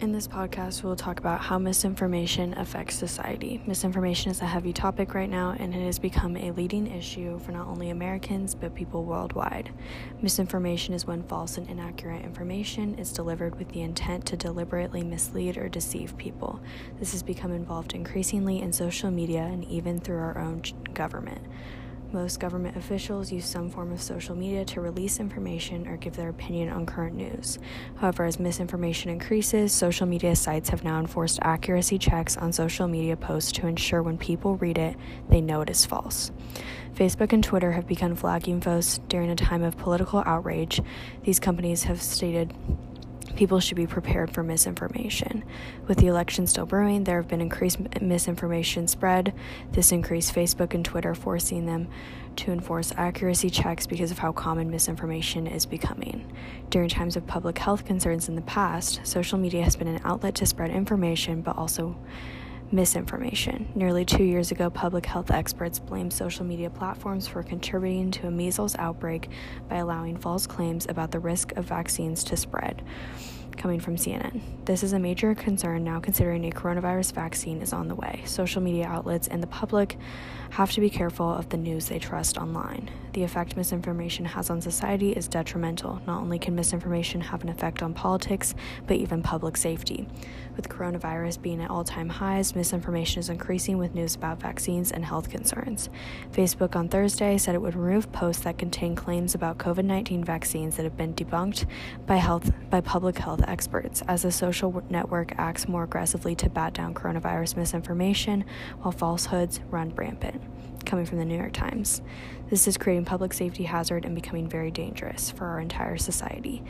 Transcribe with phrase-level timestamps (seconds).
[0.00, 3.62] In this podcast, we'll talk about how misinformation affects society.
[3.64, 7.52] Misinformation is a heavy topic right now, and it has become a leading issue for
[7.52, 9.72] not only Americans but people worldwide.
[10.20, 15.56] Misinformation is when false and inaccurate information is delivered with the intent to deliberately mislead
[15.56, 16.60] or deceive people.
[16.98, 21.40] This has become involved increasingly in social media and even through our own government.
[22.14, 26.28] Most government officials use some form of social media to release information or give their
[26.28, 27.58] opinion on current news.
[27.96, 33.16] However, as misinformation increases, social media sites have now enforced accuracy checks on social media
[33.16, 34.96] posts to ensure when people read it,
[35.28, 36.30] they know it is false.
[36.94, 40.80] Facebook and Twitter have begun flagging posts during a time of political outrage.
[41.24, 42.54] These companies have stated
[43.36, 45.44] people should be prepared for misinformation.
[45.86, 49.34] With the election still brewing, there have been increased misinformation spread.
[49.72, 51.88] This increased Facebook and Twitter forcing them
[52.36, 56.32] to enforce accuracy checks because of how common misinformation is becoming.
[56.70, 60.34] During times of public health concerns in the past, social media has been an outlet
[60.36, 61.96] to spread information but also
[62.72, 63.68] misinformation.
[63.74, 68.30] Nearly two years ago, public health experts blamed social media platforms for contributing to a
[68.30, 69.28] measles outbreak
[69.68, 72.82] by allowing false claims about the risk of vaccines to spread
[73.56, 74.40] coming from CNN.
[74.64, 78.22] This is a major concern now considering a coronavirus vaccine is on the way.
[78.24, 79.98] Social media outlets and the public
[80.50, 82.90] have to be careful of the news they trust online.
[83.12, 86.00] The effect misinformation has on society is detrimental.
[86.06, 88.54] Not only can misinformation have an effect on politics,
[88.86, 90.08] but even public safety.
[90.56, 95.04] With coronavirus being at all time highs, misinformation is increasing with news about vaccines and
[95.04, 95.90] health concerns.
[96.32, 100.76] Facebook on Thursday said it would remove posts that contain claims about COVID 19 vaccines
[100.76, 101.66] that have been debunked
[102.06, 106.74] by, health, by public health experts as the social network acts more aggressively to bat
[106.74, 108.44] down coronavirus misinformation
[108.80, 110.42] while falsehoods run rampant.
[110.84, 112.02] Coming from the New York Times.
[112.50, 116.62] This is creating public safety hazard and becoming very dangerous for our entire society.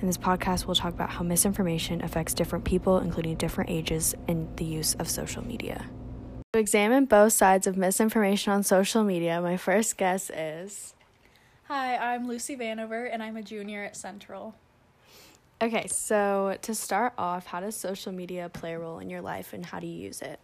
[0.00, 4.48] In this podcast, we'll talk about how misinformation affects different people, including different ages, and
[4.56, 5.86] the use of social media.
[6.52, 10.94] To examine both sides of misinformation on social media, my first guess is.
[11.68, 14.56] Hi, I'm Lucy Vanover, and I'm a junior at Central.
[15.62, 19.52] Okay, so to start off, how does social media play a role in your life
[19.52, 20.40] and how do you use it?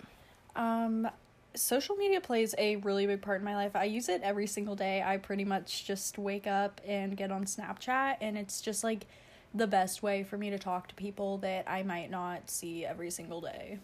[0.55, 1.09] Um,
[1.55, 3.75] social media plays a really big part in my life.
[3.75, 5.03] I use it every single day.
[5.03, 9.07] I pretty much just wake up and get on Snapchat, and it's just like
[9.55, 13.11] the best way for me to talk to people that I might not see every
[13.11, 13.79] single day.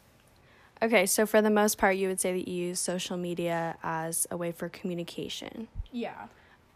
[0.83, 4.27] Okay, so for the most part, you would say that you use social media as
[4.31, 5.69] a way for communication.
[5.91, 6.27] Yeah.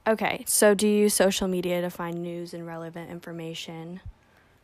[0.06, 4.00] Okay, so do you use social media to find news and relevant information?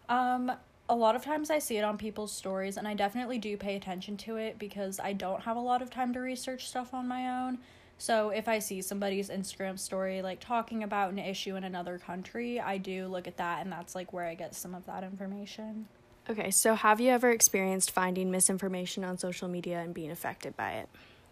[0.09, 0.53] Um,
[0.89, 3.77] a lot of times I see it on people's stories, and I definitely do pay
[3.77, 7.09] attention to it because I don't have a lot of time to research stuff on
[7.09, 7.59] my own.
[7.99, 12.59] So if I see somebody's Instagram story like talking about an issue in another country,
[12.59, 15.87] I do look at that, and that's like where I get some of that information.
[16.29, 20.73] Okay, so have you ever experienced finding misinformation on social media and being affected by
[20.73, 20.89] it?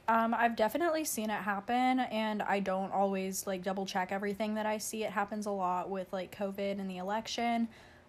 [0.08, 4.66] Um, I've definitely seen it happen, and I don't always like double check everything that
[4.66, 5.04] I see.
[5.04, 7.68] It happens a lot with like COVID and the election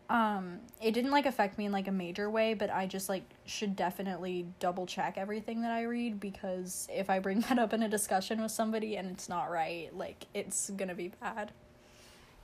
[0.09, 3.23] um it didn't like affect me in like a major way but i just like
[3.45, 7.83] should definitely double check everything that i read because if i bring that up in
[7.83, 11.51] a discussion with somebody and it's not right like it's gonna be bad.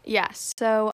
[0.04, 0.92] Yes so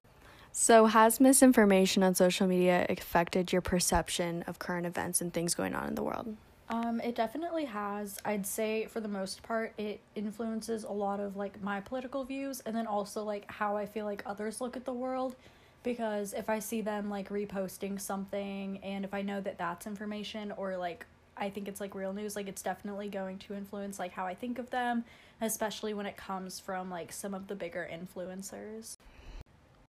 [0.56, 5.74] so has misinformation on social media affected your perception of current events and things going
[5.74, 6.36] on in the world?
[6.68, 8.18] Um, it definitely has.
[8.24, 12.60] I'd say for the most part, it influences a lot of like my political views
[12.64, 15.34] and then also like how I feel like others look at the world
[15.84, 20.52] because if I see them like reposting something and if I know that that's information
[20.56, 21.06] or like
[21.36, 24.34] I think it's like real news, like it's definitely going to influence like how I
[24.34, 25.04] think of them,
[25.40, 28.96] especially when it comes from like some of the bigger influencers.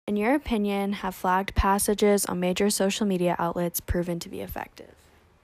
[0.06, 4.94] In your opinion, have flagged passages on major social media outlets proven to be effective?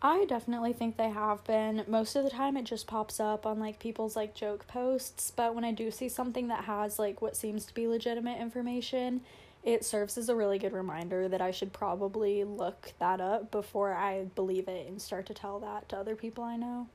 [0.02, 1.84] I definitely think they have been.
[1.86, 5.54] Most of the time it just pops up on like people's like joke posts, but
[5.54, 9.20] when I do see something that has like what seems to be legitimate information,
[9.62, 13.92] it serves as a really good reminder that I should probably look that up before
[13.92, 16.88] I believe it and start to tell that to other people I know.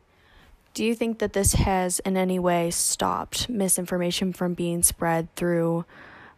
[0.73, 5.85] Do you think that this has in any way stopped misinformation from being spread through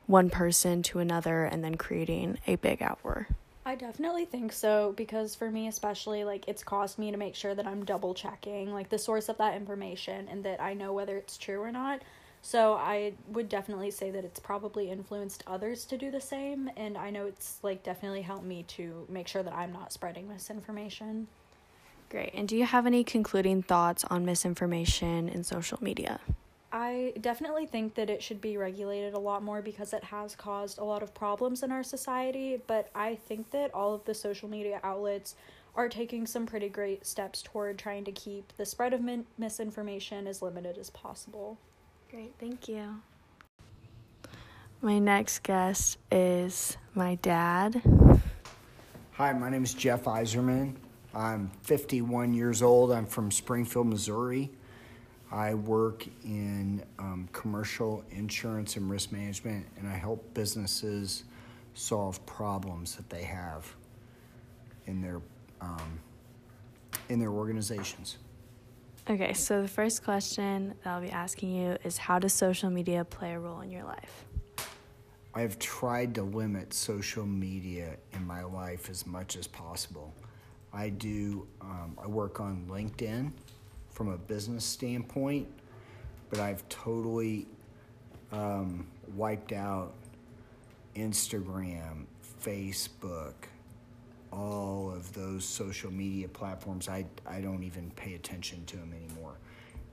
[0.05, 3.27] one person to another and then creating a big uproar?
[3.65, 7.53] I definitely think so because for me especially like it's caused me to make sure
[7.53, 11.17] that I'm double checking like the source of that information and that I know whether
[11.17, 12.01] it's true or not
[12.47, 16.97] so I would definitely say that it's probably influenced others to do the same and
[16.97, 21.27] I know it's like definitely helped me to make sure that I'm not spreading misinformation.
[22.09, 22.31] Great.
[22.33, 26.21] And do you have any concluding thoughts on misinformation in social media?
[26.71, 30.77] I definitely think that it should be regulated a lot more because it has caused
[30.77, 32.61] a lot of problems in our society.
[32.65, 35.35] But I think that all of the social media outlets
[35.75, 40.27] are taking some pretty great steps toward trying to keep the spread of min- misinformation
[40.27, 41.57] as limited as possible.
[42.09, 43.01] Great, thank you.
[44.81, 47.81] My next guest is my dad.
[49.13, 50.75] Hi, my name is Jeff Eiserman.
[51.13, 52.93] I'm 51 years old.
[52.93, 54.49] I'm from Springfield, Missouri.
[55.31, 61.25] I work in um, commercial insurance and risk management, and I help businesses
[61.73, 63.75] solve problems that they have
[64.85, 65.19] in their
[65.59, 65.99] um,
[67.09, 68.17] in their organizations.
[69.09, 73.05] Okay, so the first question that I'll be asking you is how does social media
[73.05, 74.25] play a role in your life?
[75.33, 80.13] I've tried to limit social media in my life as much as possible.
[80.73, 83.31] I do, um, I work on LinkedIn
[83.91, 85.47] from a business standpoint,
[86.29, 87.47] but I've totally
[88.33, 89.93] um, wiped out
[90.97, 92.07] Instagram,
[92.43, 93.35] Facebook,
[94.37, 96.87] all of those social media platforms.
[96.87, 99.37] I, I don't even pay attention to them anymore.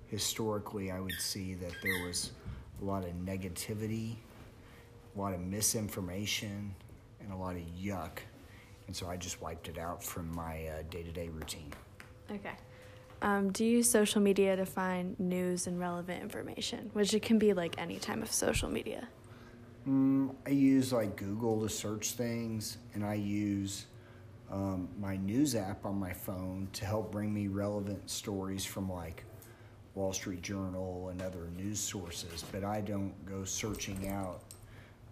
[0.06, 2.32] Historically, I would see that there was
[2.80, 4.16] a lot of negativity,
[5.16, 6.74] a lot of misinformation,
[7.20, 8.18] and a lot of yuck.
[8.86, 11.72] And so I just wiped it out from my day to day routine.
[12.30, 12.54] Okay.
[13.22, 17.38] Um, do you use social media to find news and relevant information, which it can
[17.38, 19.08] be like any time of social media?
[19.88, 23.86] Mm, I use like Google to search things, and I use
[24.50, 29.24] um, my news app on my phone to help bring me relevant stories from like
[29.94, 32.44] Wall Street Journal and other news sources.
[32.52, 34.40] But I don't go searching out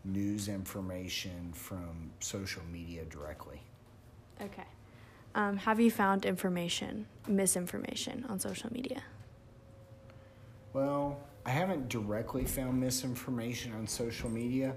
[0.05, 3.61] news information from social media directly.
[4.41, 4.65] Okay.
[5.35, 9.03] Um, have you found information, misinformation on social media?
[10.73, 14.75] Well, I haven't directly found misinformation on social media,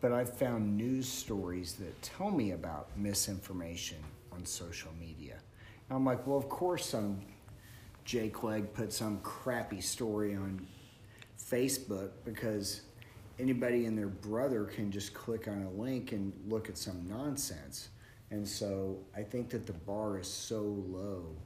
[0.00, 3.98] but I've found news stories that tell me about misinformation
[4.32, 5.36] on social media.
[5.88, 7.20] And I'm like, well, of course, some
[8.04, 10.66] Jake Leg put some crappy story on
[11.38, 12.82] Facebook because
[13.38, 17.88] anybody and their brother can just click on a link and look at some nonsense.
[18.30, 21.36] And so I think that the bar is so low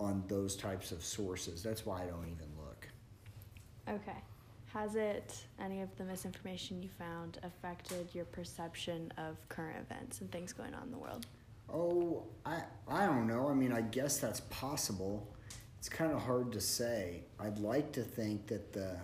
[0.00, 1.62] on those types of sources.
[1.62, 2.88] That's why I don't even look.
[3.88, 4.18] Okay.
[4.72, 10.30] Has it, any of the misinformation you found, affected your perception of current events and
[10.30, 11.26] things going on in the world?
[11.72, 13.48] Oh, I, I don't know.
[13.48, 15.26] I mean, I guess that's possible.
[15.78, 17.22] It's kind of hard to say.
[17.40, 18.96] I'd like to think that the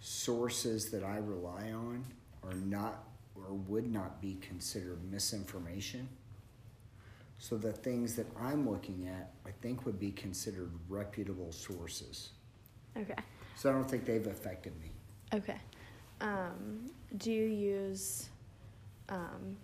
[0.00, 2.04] sources that I rely on
[2.44, 3.04] are not
[3.34, 6.08] or would not be considered misinformation.
[7.38, 12.30] So the things that I'm looking at, I think, would be considered reputable sources.
[12.96, 13.14] Okay.
[13.56, 14.90] So I don't think they've affected me.
[15.34, 15.58] Okay.
[16.20, 18.28] Um, do you use
[19.08, 19.56] um,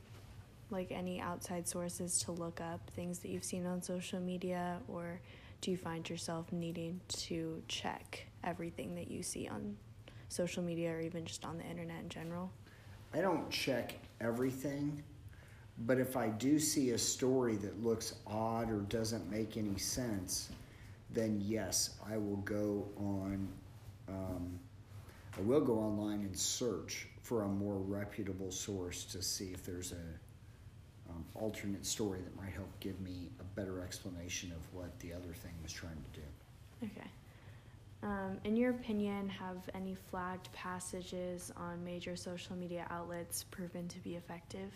[0.71, 5.21] like any outside sources to look up things that you've seen on social media, or
[5.61, 9.77] do you find yourself needing to check everything that you see on
[10.29, 12.51] social media or even just on the internet in general?
[13.15, 15.03] I don't check everything,
[15.87, 20.51] but if I do see a story that looks odd or doesn't make any sense,
[21.11, 23.49] then yes, I will go on.
[24.09, 24.59] Um,
[25.37, 29.93] I will go online and search for a more reputable source to see if there's
[29.93, 35.13] a um, alternate story that might help give me a better explanation of what the
[35.13, 36.27] other thing was trying to do.
[36.87, 37.09] Okay.
[38.03, 43.99] Um, in your opinion, have any flagged passages on major social media outlets proven to
[44.01, 44.73] be effective?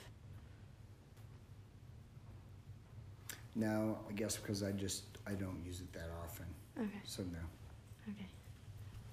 [3.55, 6.47] No, I guess because I just I don't use it that often.
[6.79, 7.01] Okay.
[7.05, 7.39] So no.
[8.13, 8.27] Okay.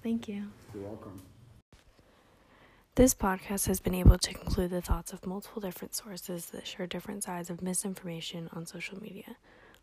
[0.02, 0.46] Thank you.
[0.74, 1.22] You're welcome.
[2.96, 6.88] This podcast has been able to conclude the thoughts of multiple different sources that share
[6.88, 9.36] different sides of misinformation on social media.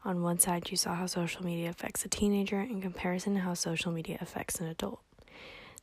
[0.04, 3.54] On one side, you saw how social media affects a teenager in comparison to how
[3.54, 5.00] social media affects an adult.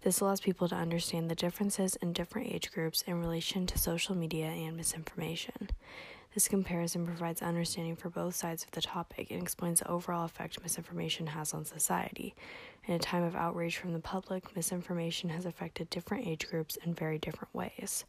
[0.01, 4.15] This allows people to understand the differences in different age groups in relation to social
[4.15, 5.69] media and misinformation.
[6.33, 10.61] This comparison provides understanding for both sides of the topic and explains the overall effect
[10.63, 12.33] misinformation has on society.
[12.85, 16.95] In a time of outrage from the public, misinformation has affected different age groups in
[16.95, 18.05] very different ways.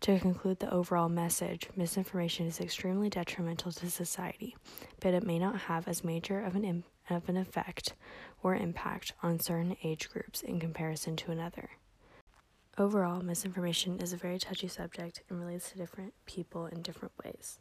[0.00, 4.56] To conclude the overall message, misinformation is extremely detrimental to society,
[4.98, 7.94] but it may not have as major of an, of an effect
[8.42, 11.70] or impact on certain age groups in comparison to another.
[12.78, 17.58] Overall, misinformation is a very touchy subject and relates to different people in different ways.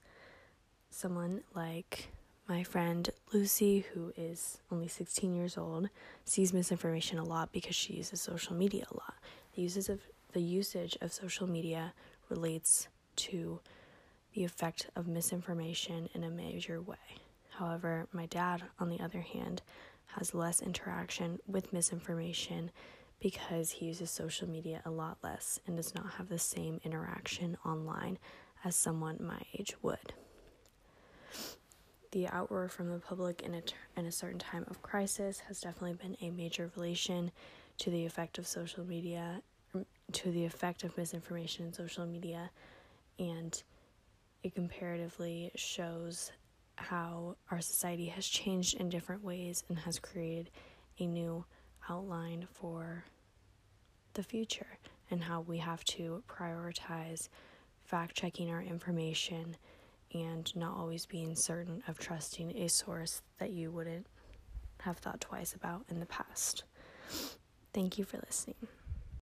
[0.91, 2.09] Someone like
[2.47, 5.89] My friend Lucy, who is only 16 years old,
[6.25, 9.13] sees misinformation a lot because she uses social media a lot.
[9.55, 9.99] The uses of
[10.33, 11.93] the usage of social media
[12.27, 12.87] relates
[13.17, 13.59] to
[14.33, 16.97] the effect of misinformation in a major way.
[17.51, 19.61] However, my dad, on the other hand,
[20.17, 22.71] has less interaction with misinformation
[23.19, 27.57] because he uses social media a lot less and does not have the same interaction
[27.65, 28.17] online
[28.63, 30.13] as someone my age would.
[32.11, 35.61] The outroar from the public in a, ter- in a certain time of crisis has
[35.61, 37.31] definitely been a major relation
[37.77, 39.41] to the effect of social media,
[39.75, 42.49] um, to the effect of misinformation in social media,
[43.19, 43.61] and
[44.43, 46.31] it comparatively shows
[46.75, 50.49] how our society has changed in different ways and has created
[50.97, 51.45] a new
[51.87, 53.05] outline for
[54.13, 54.77] the future
[55.11, 57.29] and how we have to prioritize
[57.83, 59.55] fact checking our information
[60.13, 64.07] and not always being certain of trusting a source that you wouldn't
[64.81, 66.63] have thought twice about in the past.
[67.73, 68.67] Thank you for listening.